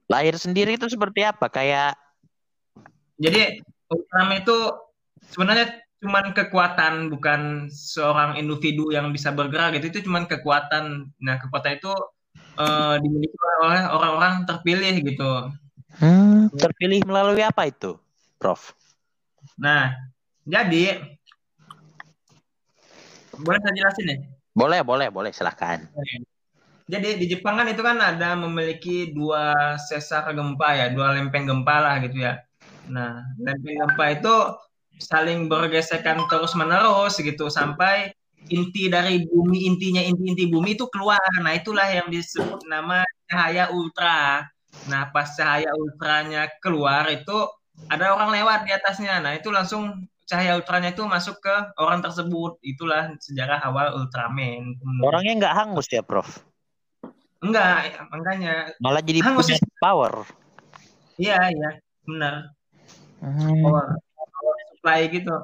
Lahir 0.07 0.39
sendiri 0.39 0.79
itu 0.79 0.88
seperti 0.88 1.27
apa? 1.27 1.51
Kayak 1.51 2.00
Jadi 3.19 3.60
Ultraman 3.91 4.39
itu 4.39 4.72
sebenarnya 5.36 5.84
cuman 6.00 6.31
kekuatan 6.31 7.12
bukan 7.12 7.67
seorang 7.67 8.39
individu 8.39 8.88
yang 8.88 9.12
bisa 9.12 9.36
bergerak 9.36 9.75
gitu. 9.75 9.91
Itu 9.91 10.07
cuman 10.07 10.31
kekuatan. 10.31 11.12
Nah, 11.19 11.36
kekuatan 11.43 11.75
itu 11.75 11.91
eh, 12.55 12.95
dimiliki 13.03 13.36
oleh 13.67 13.84
orang-orang 13.91 14.48
terpilih 14.48 14.95
gitu. 15.03 15.51
Hmm, 16.00 16.54
terpilih 16.56 17.02
melalui 17.08 17.44
apa 17.44 17.68
itu, 17.70 18.00
Prof? 18.40 18.75
Nah, 19.56 19.96
jadi 20.44 21.02
boleh 23.36 23.60
saya 23.60 23.74
jelasin 23.75 24.06
ya? 24.08 24.18
Boleh, 24.56 24.80
boleh, 24.88 25.08
boleh, 25.12 25.32
silahkan. 25.36 25.84
Jadi 26.86 27.18
di 27.18 27.25
Jepang 27.28 27.58
kan 27.60 27.68
itu 27.68 27.82
kan 27.82 27.98
ada 27.98 28.38
memiliki 28.38 29.12
dua 29.12 29.75
sesar 29.75 30.30
gempa 30.32 30.70
ya, 30.78 30.88
dua 30.94 31.18
lempeng 31.18 31.50
gempa 31.50 31.75
lah 31.82 31.96
gitu 32.06 32.24
ya. 32.24 32.40
Nah, 32.88 33.25
lempeng 33.42 33.75
gempa 33.75 34.06
itu 34.16 34.36
saling 35.02 35.52
bergesekan 35.52 36.24
terus 36.32 36.56
menerus 36.56 37.20
gitu 37.20 37.52
sampai 37.52 38.16
inti 38.48 38.88
dari 38.88 39.25
bumi 39.28 39.68
intinya 39.68 40.00
inti-inti 40.00 40.48
bumi 40.48 40.78
itu 40.78 40.86
keluar. 40.88 41.20
Nah, 41.42 41.52
itulah 41.58 41.90
yang 41.90 42.08
disebut 42.08 42.64
nama 42.70 43.04
cahaya 43.28 43.74
ultra. 43.74 44.48
Nah, 44.86 45.10
pas 45.10 45.25
cahaya 45.34 45.72
ultranya 45.74 46.51
keluar 46.60 47.08
itu 47.10 47.38
ada 47.89 48.13
orang 48.13 48.36
lewat 48.36 48.67
di 48.67 48.72
atasnya. 48.75 49.24
Nah, 49.24 49.34
itu 49.34 49.50
langsung 49.50 50.05
cahaya 50.25 50.58
ultranya 50.58 50.91
itu 50.94 51.05
masuk 51.05 51.39
ke 51.41 51.55
orang 51.79 52.01
tersebut. 52.01 52.60
Itulah 52.62 53.13
sejarah 53.22 53.62
awal 53.65 53.96
Ultraman. 53.98 54.77
Orangnya 55.01 55.34
nggak 55.46 55.55
hangus 55.55 55.88
ya, 55.89 56.01
Prof? 56.05 56.44
Enggak, 57.46 57.94
makanya 58.10 58.74
Malah 58.82 59.01
jadi 59.05 59.22
Hangus 59.22 59.46
punya 59.53 59.60
power. 59.77 60.13
Iya, 61.15 61.39
iya, 61.53 61.70
benar. 62.03 62.36
Hmm, 63.22 63.62
Power, 63.63 63.86
power 64.12 64.55
supply 64.74 65.00
gitu. 65.13 65.36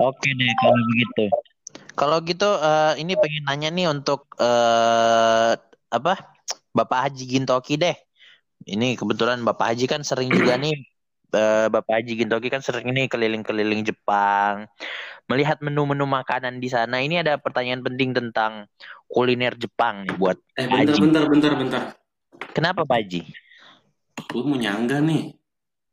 Oke 0.00 0.28
deh 0.34 0.50
kalau 0.58 0.76
begitu. 0.90 1.24
Kalau 1.92 2.16
gitu 2.24 2.48
eh, 2.56 2.94
ini 3.00 3.12
pengen 3.14 3.42
nanya 3.46 3.68
nih 3.70 3.86
untuk 3.92 4.26
eh, 4.40 5.52
apa 5.92 6.31
Bapak 6.72 7.08
Haji 7.08 7.24
Gintoki 7.28 7.76
deh. 7.76 7.96
Ini 8.64 8.96
kebetulan 8.96 9.44
Bapak 9.44 9.74
Haji 9.74 9.84
kan 9.86 10.00
sering 10.02 10.32
juga 10.32 10.56
nih 10.56 10.72
eh, 11.36 11.66
Bapak 11.68 12.00
Haji 12.00 12.12
Gintoki 12.24 12.48
kan 12.48 12.64
sering 12.64 12.88
nih 12.92 13.06
keliling-keliling 13.08 13.84
Jepang, 13.84 14.68
melihat 15.28 15.60
menu-menu 15.60 16.08
makanan 16.08 16.58
di 16.58 16.68
sana. 16.72 17.00
Ini 17.04 17.24
ada 17.24 17.36
pertanyaan 17.36 17.84
penting 17.84 18.16
tentang 18.16 18.66
kuliner 19.08 19.54
Jepang 19.60 20.08
nih 20.08 20.16
buat 20.16 20.40
Eh 20.56 20.66
bentar 20.66 20.96
Haji. 20.96 21.00
bentar 21.00 21.24
bentar 21.28 21.52
bentar. 21.56 21.82
Kenapa 22.56 22.82
Pak 22.88 22.96
Haji? 23.04 23.20
Gue 24.32 24.42
mau 24.44 24.56
nyangga 24.56 24.98
nih. 25.04 25.36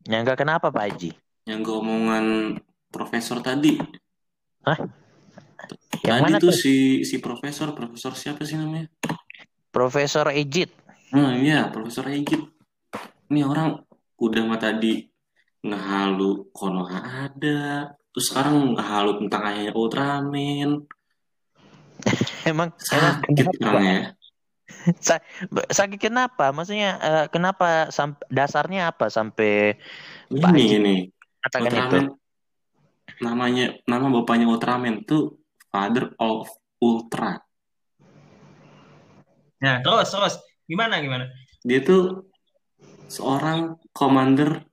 Nyangka 0.08 0.34
kenapa 0.40 0.72
Pak 0.72 0.84
Haji? 0.88 1.12
Nyangga 1.48 1.72
omongan 1.76 2.26
profesor 2.90 3.44
tadi. 3.44 3.76
Yang 6.04 6.18
tadi 6.20 6.24
mana 6.24 6.38
tuh 6.40 6.52
tuh? 6.52 6.56
si 6.56 7.04
si 7.04 7.20
profesor 7.20 7.76
profesor 7.76 8.16
siapa 8.16 8.48
sih 8.48 8.56
namanya? 8.56 8.88
Profesor 9.80 10.28
Ejit. 10.36 10.76
Nah 11.16 11.40
iya 11.40 11.72
profesor 11.72 12.04
Egit. 12.12 12.44
Ini 13.32 13.48
orang 13.48 13.80
udah 14.20 14.42
mah 14.44 14.60
tadi 14.60 15.08
ngehalu 15.64 16.52
Konoha 16.52 17.32
ada. 17.32 17.88
Terus 18.12 18.26
sekarang 18.28 18.76
ngehalu 18.76 19.24
tentang 19.24 19.42
ayahnya 19.48 19.72
Ultraman. 19.72 20.84
Emang 22.52 22.76
emang 22.76 23.24
Sakit 23.24 23.46
orangnya. 23.64 24.20
Sa- 25.00 25.24
sakit 25.48 26.12
kenapa? 26.12 26.52
Maksudnya 26.52 27.00
eh, 27.00 27.26
kenapa 27.32 27.88
dasarnya 28.28 28.92
apa 28.92 29.08
sampai 29.08 29.80
Ini 30.28 30.64
ini. 30.76 30.96
katakan 31.40 31.72
itu? 31.72 32.00
Namanya 33.24 33.80
nama 33.88 34.12
bapaknya 34.12 34.44
Ultraman 34.44 35.08
tuh 35.08 35.40
Father 35.72 36.12
of 36.20 36.52
Ultra. 36.84 37.48
Nah, 39.60 39.84
terus 39.84 40.08
terus 40.08 40.36
gimana 40.64 41.04
gimana? 41.04 41.28
Dia 41.68 41.84
tuh 41.84 42.32
seorang 43.12 43.76
commander 43.92 44.64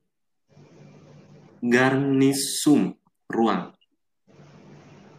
garnisum 1.58 2.94
ruang. 3.26 3.74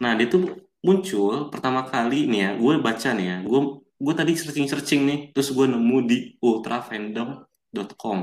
Nah, 0.00 0.14
dia 0.16 0.30
tuh 0.30 0.56
muncul 0.80 1.52
pertama 1.52 1.84
kali 1.84 2.30
nih 2.30 2.40
ya, 2.40 2.50
gue 2.56 2.74
baca 2.80 3.08
nih 3.12 3.26
ya, 3.26 3.36
gue 3.44 3.60
gue 3.98 4.14
tadi 4.14 4.32
searching-searching 4.38 5.02
nih, 5.04 5.18
terus 5.34 5.50
gue 5.50 5.66
nemu 5.66 5.98
di 6.06 6.18
ultrafandom.com. 6.38 8.18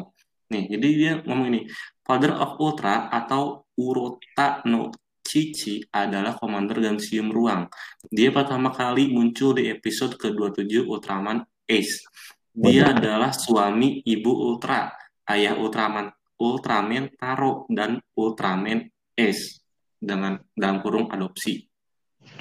Nih, 0.50 0.64
jadi 0.72 0.88
dia 0.96 1.14
ngomong 1.28 1.48
ini, 1.52 1.62
Father 2.02 2.32
of 2.32 2.56
Ultra 2.58 3.12
atau 3.12 3.68
Urota 3.75 4.64
no 4.66 4.90
Chichi 5.25 5.82
adalah 5.89 6.38
Commander 6.38 6.77
Gansium 6.77 7.34
Ruang. 7.34 7.65
Dia 8.05 8.29
pertama 8.29 8.70
kali 8.70 9.10
muncul 9.10 9.58
di 9.58 9.74
episode 9.74 10.22
ke-27 10.22 10.86
Ultraman 10.86 11.41
Ace. 11.65 12.05
Dia 12.53 12.94
adalah 12.94 13.34
suami 13.34 14.05
ibu 14.05 14.32
Ultra, 14.32 14.94
ayah 15.34 15.58
Ultraman, 15.58 16.13
Ultraman 16.38 17.10
Taro 17.17 17.65
dan 17.74 17.98
Ultraman 18.13 18.86
Ace 19.17 19.65
dengan 19.98 20.38
dalam 20.53 20.86
kurung 20.86 21.10
adopsi. 21.10 21.65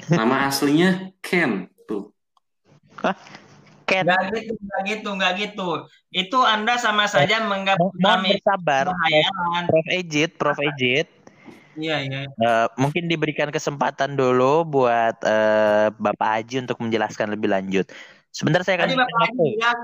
Nama 0.07 0.45
aslinya 0.45 1.11
Ken 1.19 1.65
tuh. 1.89 2.13
Ken, 3.85 4.05
Enggak 4.05 4.33
gitu, 4.33 4.53
enggak 4.61 4.81
gitu, 4.85 5.09
enggak 5.09 5.33
gitu. 5.41 5.69
Itu 6.13 6.39
Anda 6.45 6.77
sama 6.77 7.09
saja 7.09 7.41
menganggap 7.43 7.81
mohon 7.81 7.97
Ultraman 7.97 8.29
bersabar, 8.29 8.85
kehayalan. 8.93 9.63
Prof 9.73 9.87
Ejit, 9.89 10.31
Prof 10.37 10.59
Ejit. 10.61 11.24
Iya, 11.75 11.97
iya. 12.07 12.21
Eh, 12.31 12.67
mungkin 12.79 13.11
diberikan 13.11 13.51
kesempatan 13.51 14.15
dulu 14.15 14.63
buat 14.63 15.19
eh, 15.21 15.87
Bapak 15.91 16.29
Haji 16.39 16.63
untuk 16.63 16.79
menjelaskan 16.79 17.35
lebih 17.35 17.51
lanjut. 17.51 17.91
Sebentar 18.31 18.63
saya 18.63 18.79
akan 18.79 18.87
Tadi 18.91 18.99
Bapak 18.99 19.19
Haji 19.27 19.47
bilang 19.59 19.79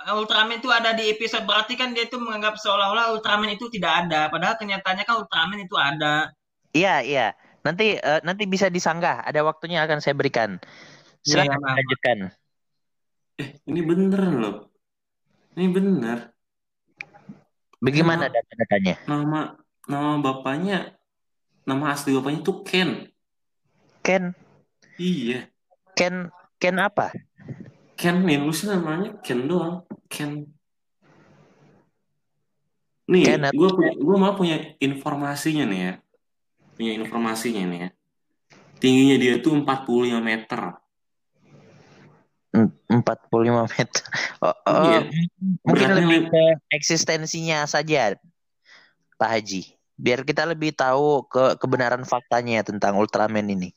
eh, 0.00 0.14
Ultraman 0.16 0.56
itu 0.56 0.68
ada 0.72 0.96
di 0.96 1.12
episode 1.12 1.44
berarti 1.44 1.76
kan 1.76 1.92
dia 1.92 2.08
itu 2.08 2.16
menganggap 2.16 2.56
seolah-olah 2.56 3.12
Ultraman 3.12 3.52
itu 3.52 3.68
tidak 3.68 4.08
ada, 4.08 4.32
padahal 4.32 4.56
kenyataannya 4.56 5.04
kan 5.04 5.16
Ultraman 5.20 5.60
itu 5.60 5.76
ada. 5.76 6.32
Iya, 6.72 7.04
iya. 7.04 7.26
Nanti 7.60 8.00
eh, 8.00 8.20
nanti 8.24 8.48
bisa 8.48 8.72
disanggah. 8.72 9.20
Ada 9.28 9.44
waktunya 9.44 9.84
akan 9.84 10.00
saya 10.00 10.16
berikan. 10.16 10.56
Iya, 11.20 11.44
Silakan 11.44 11.60
maaf. 11.60 11.76
lanjutkan. 11.76 12.18
Eh, 13.36 13.48
ini 13.68 13.80
bener 13.84 14.22
loh. 14.40 14.56
Ini 15.52 15.68
bener. 15.68 16.18
Bagaimana 17.80 18.28
Nama 18.28 18.36
data-datanya? 18.36 18.94
nama 19.08 19.40
nama 19.88 20.20
bapaknya, 20.20 20.92
nama 21.64 21.92
asli 21.94 22.14
bapaknya 22.16 22.40
tuh 22.44 22.62
Ken. 22.64 23.08
Ken, 24.00 24.32
Iya, 24.96 25.48
Ken, 25.92 26.32
Ken 26.56 26.76
apa? 26.80 27.12
Ken 27.96 28.24
nih, 28.24 28.40
nulisnya 28.40 28.80
namanya 28.80 29.20
Ken 29.20 29.44
doang. 29.44 29.84
Ken. 30.08 30.48
Nih, 33.10 33.22
Ken 33.26 33.42
gue 33.52 33.68
punya, 33.74 33.92
gue 33.96 34.16
malah 34.16 34.36
punya 34.36 34.56
informasinya 34.80 35.64
nih 35.68 35.80
ya. 35.80 35.92
Punya 36.76 36.92
informasinya 36.96 37.62
nih 37.68 37.78
ya. 37.84 37.88
Tingginya 38.80 39.16
dia 39.20 39.34
tuh 39.44 39.52
45 39.60 40.20
meter. 40.24 40.60
Mm, 42.56 43.04
45 43.04 43.68
meter. 43.68 44.04
Oh, 44.40 44.56
oh, 44.64 44.84
Iya. 44.88 45.00
mungkin 45.60 45.88
Beratnya 45.92 46.08
lebih 46.08 46.32
ke 46.32 46.42
eksistensinya 46.72 47.68
saja, 47.68 48.16
Pak 49.20 49.28
Haji. 49.28 49.79
Biar 50.00 50.24
kita 50.24 50.48
lebih 50.48 50.72
tahu 50.72 51.28
ke 51.28 51.60
kebenaran 51.60 52.08
faktanya 52.08 52.64
tentang 52.64 52.96
Ultraman 52.96 53.44
ini. 53.52 53.70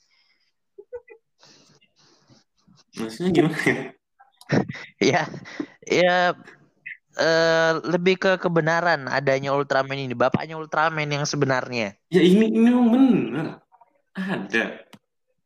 Maksudnya 2.96 3.30
gimana 3.36 3.60
ya? 3.60 3.78
Ya, 5.02 5.24
ya 5.82 6.38
uh, 7.18 7.72
lebih 7.90 8.22
ke 8.22 8.32
kebenaran 8.38 9.10
adanya 9.10 9.52
Ultraman 9.52 9.98
ini. 9.98 10.14
Bapaknya 10.14 10.56
Ultraman 10.56 11.10
yang 11.10 11.26
sebenarnya. 11.26 11.98
Ya 12.14 12.22
ini 12.22 12.54
ini 12.54 12.70
benar. 12.72 13.48
Ada. 14.14 14.86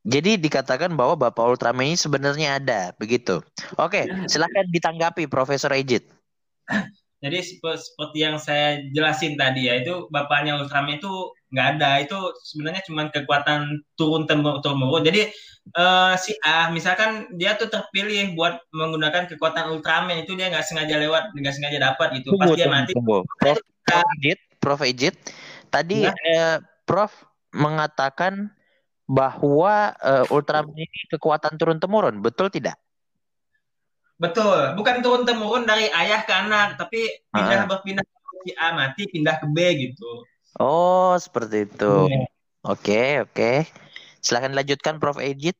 Jadi 0.08 0.40
dikatakan 0.40 0.96
bahwa 0.96 1.16
Bapak 1.20 1.44
Ultraman 1.44 1.92
ini 1.92 1.98
sebenarnya 2.00 2.60
ada, 2.60 2.92
begitu. 2.96 3.44
Oke, 3.80 4.08
ya, 4.08 4.28
silakan 4.28 4.68
ditanggapi 4.72 5.28
Profesor 5.28 5.72
Ejit. 5.76 6.08
Jadi 7.18 7.58
seperti 7.58 8.18
yang 8.22 8.38
saya 8.38 8.78
jelasin 8.94 9.42
tadi 9.42 9.66
ya, 9.66 9.82
itu 9.82 10.06
bapaknya 10.14 10.62
Ultraman 10.62 11.02
itu 11.02 11.34
nggak 11.50 11.68
ada. 11.78 11.98
Itu 12.06 12.18
sebenarnya 12.46 12.86
cuma 12.86 13.10
kekuatan 13.10 13.82
turun 13.98 14.30
temurun. 14.30 15.02
Jadi 15.02 15.34
uh, 15.74 16.14
si 16.14 16.38
A 16.46 16.70
misalkan 16.70 17.26
dia 17.34 17.58
tuh 17.58 17.74
terpilih 17.74 18.38
buat 18.38 18.62
menggunakan 18.70 19.26
kekuatan 19.34 19.74
Ultraman 19.74 20.22
itu 20.22 20.38
dia 20.38 20.54
nggak 20.54 20.62
sengaja 20.62 21.02
lewat, 21.02 21.34
nggak 21.34 21.56
sengaja 21.58 21.78
dapat 21.82 22.22
gitu. 22.22 22.38
Pas 22.38 22.54
dia 22.54 22.70
mati. 22.70 22.94
Prof, 22.94 23.58
Prof 23.82 24.08
Ejit, 24.22 24.40
Prof 24.62 24.82
Ejit, 24.86 25.16
tadi 25.74 26.06
ya. 26.06 26.14
eh, 26.14 26.58
Prof 26.86 27.10
mengatakan 27.50 28.54
bahwa 29.10 29.96
uh, 30.04 30.30
Ultraman 30.30 30.76
ini 30.76 31.00
kekuatan 31.10 31.58
turun 31.58 31.82
temurun, 31.82 32.22
betul 32.22 32.52
tidak? 32.54 32.78
Betul, 34.18 34.74
bukan 34.74 35.06
turun 35.06 35.24
temurun 35.30 35.70
dari 35.70 35.94
ayah 35.94 36.26
ke 36.26 36.34
anak, 36.34 36.78
tapi 36.82 37.06
pindah 37.30 37.66
uh. 37.66 37.68
berpindah 37.70 38.06
si 38.46 38.52
A 38.58 38.74
mati 38.74 39.06
pindah 39.10 39.38
ke 39.38 39.46
B 39.50 39.58
gitu. 39.90 40.26
Oh, 40.58 41.14
seperti 41.18 41.70
itu. 41.70 42.10
Hmm. 42.10 42.26
Oke, 42.66 43.22
oke. 43.22 43.70
Silahkan 44.22 44.54
dilanjutkan 44.54 44.98
Prof 44.98 45.22
Ejit. 45.22 45.54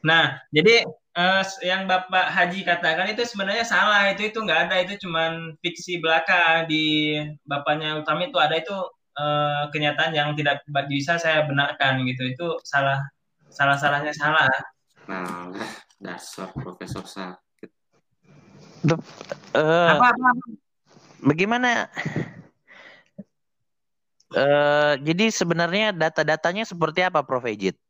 Nah, 0.00 0.40
jadi 0.48 0.84
uh, 1.16 1.44
yang 1.60 1.84
Bapak 1.84 2.32
Haji 2.32 2.64
katakan 2.64 3.12
itu 3.12 3.24
sebenarnya 3.28 3.68
salah, 3.68 4.08
itu 4.08 4.32
itu 4.32 4.40
nggak 4.40 4.68
ada, 4.68 4.76
itu 4.80 4.96
cuman 5.04 5.56
fiksi 5.60 6.00
belaka 6.00 6.64
di 6.64 7.16
bapaknya 7.44 8.00
utama 8.00 8.24
itu 8.24 8.40
ada 8.40 8.56
itu 8.56 8.76
uh, 9.18 9.70
kenyataan 9.70 10.12
yang 10.14 10.34
tidak 10.34 10.62
bisa 10.90 11.16
saya 11.18 11.46
benarkan 11.46 12.02
gitu 12.06 12.30
itu 12.30 12.46
salah 12.66 13.02
salah 13.50 13.78
salahnya 13.78 14.10
salah 14.14 14.50
nah 15.06 15.52
dasar 16.00 16.50
profesor 16.50 17.04
sakit 18.84 19.56
uh, 19.56 19.88
apa, 19.96 20.06
apa, 20.12 20.28
apa 20.28 20.44
bagaimana 21.24 21.88
uh, 24.36 24.92
jadi 25.00 25.32
sebenarnya 25.32 25.96
data-datanya 25.96 26.68
seperti 26.68 27.00
apa 27.00 27.24
Prof 27.24 27.48
Ejit? 27.48 27.80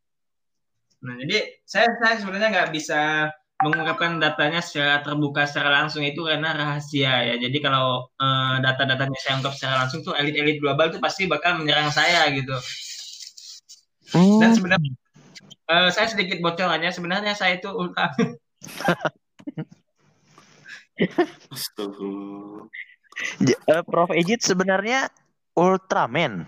Nah, 1.05 1.19
jadi 1.21 1.61
saya 1.67 1.91
saya 2.01 2.17
sebenarnya 2.23 2.49
nggak 2.55 2.71
bisa 2.73 3.29
mengungkapkan 3.61 4.19
datanya 4.19 4.61
secara 4.65 5.01
terbuka 5.05 5.47
secara 5.47 5.83
langsung 5.83 6.03
itu 6.03 6.25
karena 6.25 6.55
rahasia 6.57 7.13
ya. 7.33 7.35
Jadi 7.39 7.59
kalau 7.61 8.09
uh, 8.19 8.57
data-datanya 8.63 9.19
saya 9.21 9.41
ungkap 9.43 9.55
secara 9.55 9.85
langsung 9.85 10.01
tuh 10.01 10.17
elit-elit 10.17 10.59
global 10.63 10.89
tuh 10.91 11.03
pasti 11.03 11.29
bakal 11.29 11.61
menyerang 11.61 11.93
saya 11.93 12.25
gitu. 12.33 12.57
Hmm. 14.15 14.41
Dan 14.41 14.51
sebenarnya 14.57 14.91
uh, 15.71 15.89
saya 15.93 16.07
sedikit 16.09 16.41
bocorannya 16.41 16.91
sebenarnya 16.93 17.33
saya 17.37 17.61
itu 17.61 17.69
ultra. 17.69 18.11
uh, 23.71 23.83
Prof 23.87 24.11
Ejit 24.15 24.41
sebenarnya 24.43 25.11
Ultraman. 25.55 26.47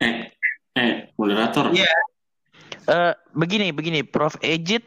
Eh, 0.00 0.32
eh, 0.76 1.12
moderator. 1.16 1.72
Iya. 1.72 1.84
Yeah. 1.84 2.00
Uh, 2.90 3.12
begini, 3.36 3.70
begini, 3.70 4.00
Prof 4.02 4.40
Ejit 4.40 4.82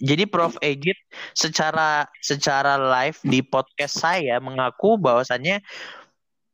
jadi 0.00 0.24
Prof 0.24 0.56
Ejit 0.64 0.96
secara 1.36 2.08
secara 2.24 2.80
live 2.80 3.20
di 3.20 3.44
podcast 3.44 4.00
saya 4.00 4.40
mengaku 4.40 4.96
bahwasannya 4.96 5.60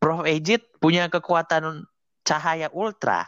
Prof 0.02 0.26
Ejit 0.26 0.66
punya 0.82 1.06
kekuatan 1.06 1.86
cahaya 2.26 2.66
ultra. 2.74 3.24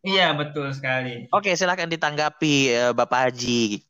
Iya 0.00 0.32
betul 0.32 0.72
sekali. 0.72 1.28
Oke 1.36 1.52
silakan 1.52 1.92
ditanggapi 1.92 2.54
uh, 2.72 2.92
Bapak 2.96 3.30
Haji. 3.30 3.84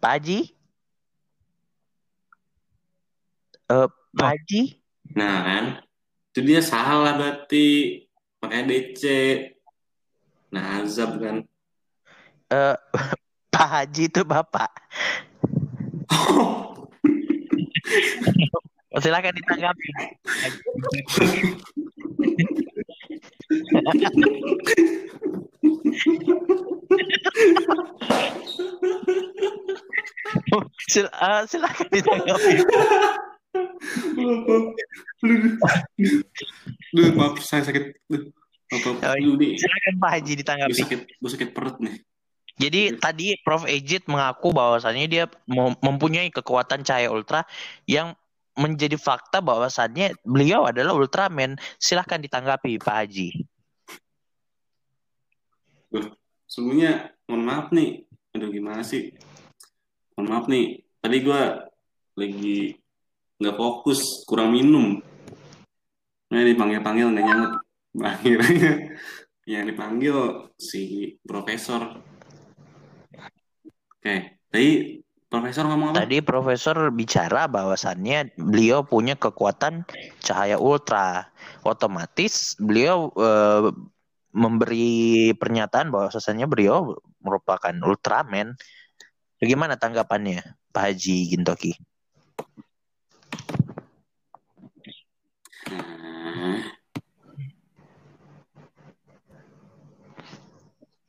Pak 0.00 0.10
Haji? 0.16 0.56
Uh, 3.68 3.86
Pak 4.16 4.28
Haji? 4.32 4.80
Nah 5.12 5.36
kan, 5.44 5.64
itu 6.32 6.40
dia 6.40 6.64
salah 6.64 7.20
berarti 7.20 8.00
pakai 8.40 8.64
DC. 8.64 9.04
Nah 10.50 10.82
azab 10.82 11.20
kan 11.20 11.46
uh, 12.56 12.74
Pak 13.52 13.66
Haji 13.68 14.08
itu 14.10 14.24
bapak. 14.26 14.70
Silakan 19.00 19.32
ditanggapi. 19.38 19.88
Sil 30.90 31.06
uh, 31.10 31.42
silakan 31.46 31.86
ditanggapi. 31.90 32.52
Duh, 36.94 37.10
maaf 37.14 37.38
saya 37.42 37.62
sakit. 37.66 37.82
Duh, 38.10 38.30
maaf, 38.70 39.02
oh, 39.02 39.36
silakan 39.38 39.94
Pak 39.98 40.10
Haji 40.18 40.32
ditanggapi. 40.42 40.72
Gue 40.74 40.82
sakit, 40.86 41.00
gue 41.18 41.30
sakit 41.30 41.48
perut 41.54 41.76
nih. 41.82 41.96
Jadi 42.60 42.80
hmm. 42.92 42.96
tadi 43.00 43.26
Prof 43.40 43.64
Ejit 43.64 44.04
mengaku 44.04 44.52
bahwasannya 44.52 45.06
dia 45.08 45.24
mempunyai 45.80 46.28
kekuatan 46.28 46.84
cahaya 46.84 47.08
ultra 47.08 47.48
yang 47.88 48.12
menjadi 48.60 49.00
fakta 49.00 49.40
bahwasannya 49.40 50.12
beliau 50.26 50.68
adalah 50.68 50.92
Ultraman. 50.92 51.56
Silahkan 51.80 52.20
ditanggapi 52.20 52.76
Pak 52.76 52.96
Haji. 53.06 53.48
Sebenarnya 56.50 57.14
mohon 57.30 57.44
maaf 57.46 57.66
nih. 57.70 58.06
Aduh 58.34 58.50
gimana 58.50 58.82
sih? 58.82 59.10
Mohon 60.14 60.28
maaf 60.30 60.44
nih. 60.50 60.66
Tadi 61.00 61.16
gue 61.22 61.42
lagi 62.18 62.58
nggak 63.40 63.56
fokus, 63.56 64.26
kurang 64.26 64.54
minum. 64.54 65.00
Nah 66.30 66.42
dipanggil-panggil 66.46 67.06
nggak 67.10 67.26
nyamuk. 67.26 67.52
Akhirnya 68.06 68.94
yang 69.50 69.66
dipanggil 69.66 70.46
si 70.54 71.14
profesor 71.26 71.98
Oke, 74.00 74.40
tadi 74.48 74.96
Profesor 75.30 75.62
ngomong 75.70 75.94
apa? 75.94 76.02
Tadi 76.02 76.18
Profesor 76.26 76.90
bicara 76.90 77.46
bahwasannya 77.46 78.34
beliau 78.34 78.82
punya 78.82 79.14
kekuatan 79.14 79.86
cahaya 80.18 80.58
ultra. 80.58 81.30
Otomatis 81.62 82.58
beliau 82.58 83.14
e, 83.14 83.30
memberi 84.30 85.34
pernyataan 85.34 85.90
bahwa 85.90 86.10
bahwasannya 86.10 86.46
beliau 86.46 86.98
merupakan 87.22 87.74
Ultraman. 87.82 88.54
Bagaimana 89.40 89.80
tanggapannya 89.80 90.44
Pak 90.70 90.82
Haji 90.92 91.16
Gintoki? 91.32 91.72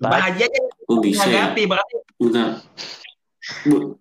Pak 0.01 0.17
Haji 0.17 0.41
aja 0.49 0.59
bisa 1.03 1.25
ya? 1.29 1.53
berarti 1.53 1.97
Enggak. 2.17 2.65
Bu. 3.67 3.97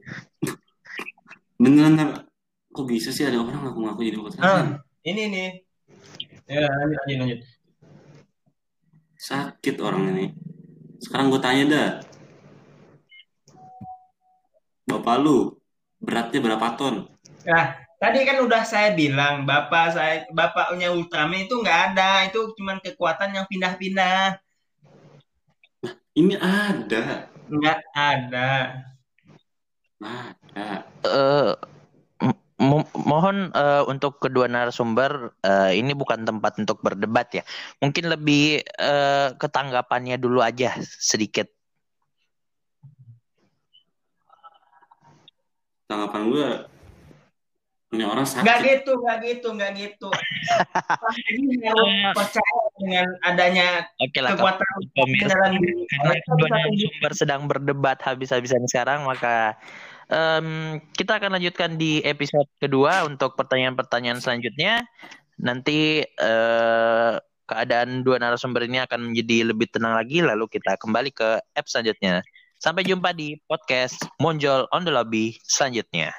Beneran 1.61 2.25
kok 2.73 2.87
bisa 2.89 3.13
sih 3.13 3.29
ada 3.29 3.43
orang 3.43 3.69
ngaku-ngaku 3.69 4.01
jadi 4.07 4.17
dokter 4.17 4.41
ah, 4.41 4.81
ini 5.05 5.23
nih. 5.29 5.51
Ya, 6.49 6.67
lanjut, 6.67 6.99
lanjut, 7.05 7.19
lanjut. 7.21 7.41
Sakit 9.21 9.77
orang 9.85 10.17
ini. 10.17 10.33
Sekarang 10.97 11.29
gue 11.29 11.41
tanya 11.45 11.65
dah. 11.69 11.91
Bapak 14.89 15.17
lu 15.21 15.61
beratnya 16.01 16.41
berapa 16.41 16.73
ton? 16.81 17.05
Nah, 17.45 17.77
tadi 18.01 18.25
kan 18.25 18.41
udah 18.41 18.65
saya 18.65 18.97
bilang 18.97 19.45
bapak 19.45 19.93
saya 19.93 20.25
bapaknya 20.33 20.89
Ultraman 20.97 21.45
itu 21.45 21.61
nggak 21.61 21.93
ada, 21.93 22.25
itu 22.33 22.49
cuma 22.57 22.81
kekuatan 22.81 23.37
yang 23.37 23.45
pindah-pindah. 23.45 24.41
Nah, 25.85 25.95
ini 26.17 26.35
ada. 26.41 27.29
Nggak 27.53 27.81
ada. 27.93 28.51
Ada. 30.01 30.69
Uh, 31.05 31.53
mo 32.61 32.85
mohon 32.93 33.49
uh, 33.57 33.89
untuk 33.89 34.21
kedua 34.21 34.45
narasumber 34.45 35.33
uh, 35.41 35.73
ini 35.73 35.97
bukan 35.97 36.29
tempat 36.29 36.61
untuk 36.61 36.85
berdebat 36.85 37.33
ya. 37.33 37.43
Mungkin 37.81 38.13
lebih 38.13 38.61
uh, 38.77 39.33
ketanggapannya 39.41 40.21
dulu 40.21 40.45
aja 40.45 40.77
sedikit. 40.85 41.49
Tanggapan 45.89 46.23
gue 46.29 46.49
ini 47.91 48.07
orang 48.07 48.23
sakit. 48.23 48.47
Gak 48.47 48.59
gitu, 48.63 48.93
gak 49.03 49.19
gitu, 49.27 49.49
gak 49.59 49.73
gitu. 49.75 50.09
ini 51.35 51.59
harus 51.67 51.91
percaya 52.23 52.63
dengan 52.79 53.07
adanya 53.27 53.69
Oke 53.99 54.23
lah, 54.23 54.39
kekuatan 54.39 54.69
dalam 55.27 55.59
diri. 55.59 55.83
Karena 55.91 56.15
kedua 56.23 56.49
sumber 56.71 57.13
sedang 57.19 57.43
berdebat 57.51 57.99
habis-habisan 57.99 58.63
sekarang, 58.71 59.03
maka 59.03 59.59
um, 60.11 60.77
kita 60.93 61.17
akan 61.23 61.39
lanjutkan 61.39 61.79
di 61.81 62.03
episode 62.03 62.51
kedua 62.59 63.07
untuk 63.07 63.39
pertanyaan-pertanyaan 63.39 64.21
selanjutnya. 64.21 64.85
Nanti 65.41 66.05
uh, 66.21 67.17
keadaan 67.49 68.05
dua 68.05 68.21
narasumber 68.21 68.69
ini 68.69 68.79
akan 68.85 69.11
menjadi 69.11 69.51
lebih 69.51 69.73
tenang 69.73 69.97
lagi, 69.97 70.21
lalu 70.21 70.47
kita 70.47 70.77
kembali 70.77 71.11
ke 71.11 71.41
app 71.57 71.67
selanjutnya. 71.67 72.21
Sampai 72.61 72.85
jumpa 72.85 73.17
di 73.17 73.41
podcast 73.49 73.97
Monjol 74.21 74.69
on 74.71 74.85
the 74.85 74.93
Lobby 74.93 75.33
selanjutnya. 75.49 76.13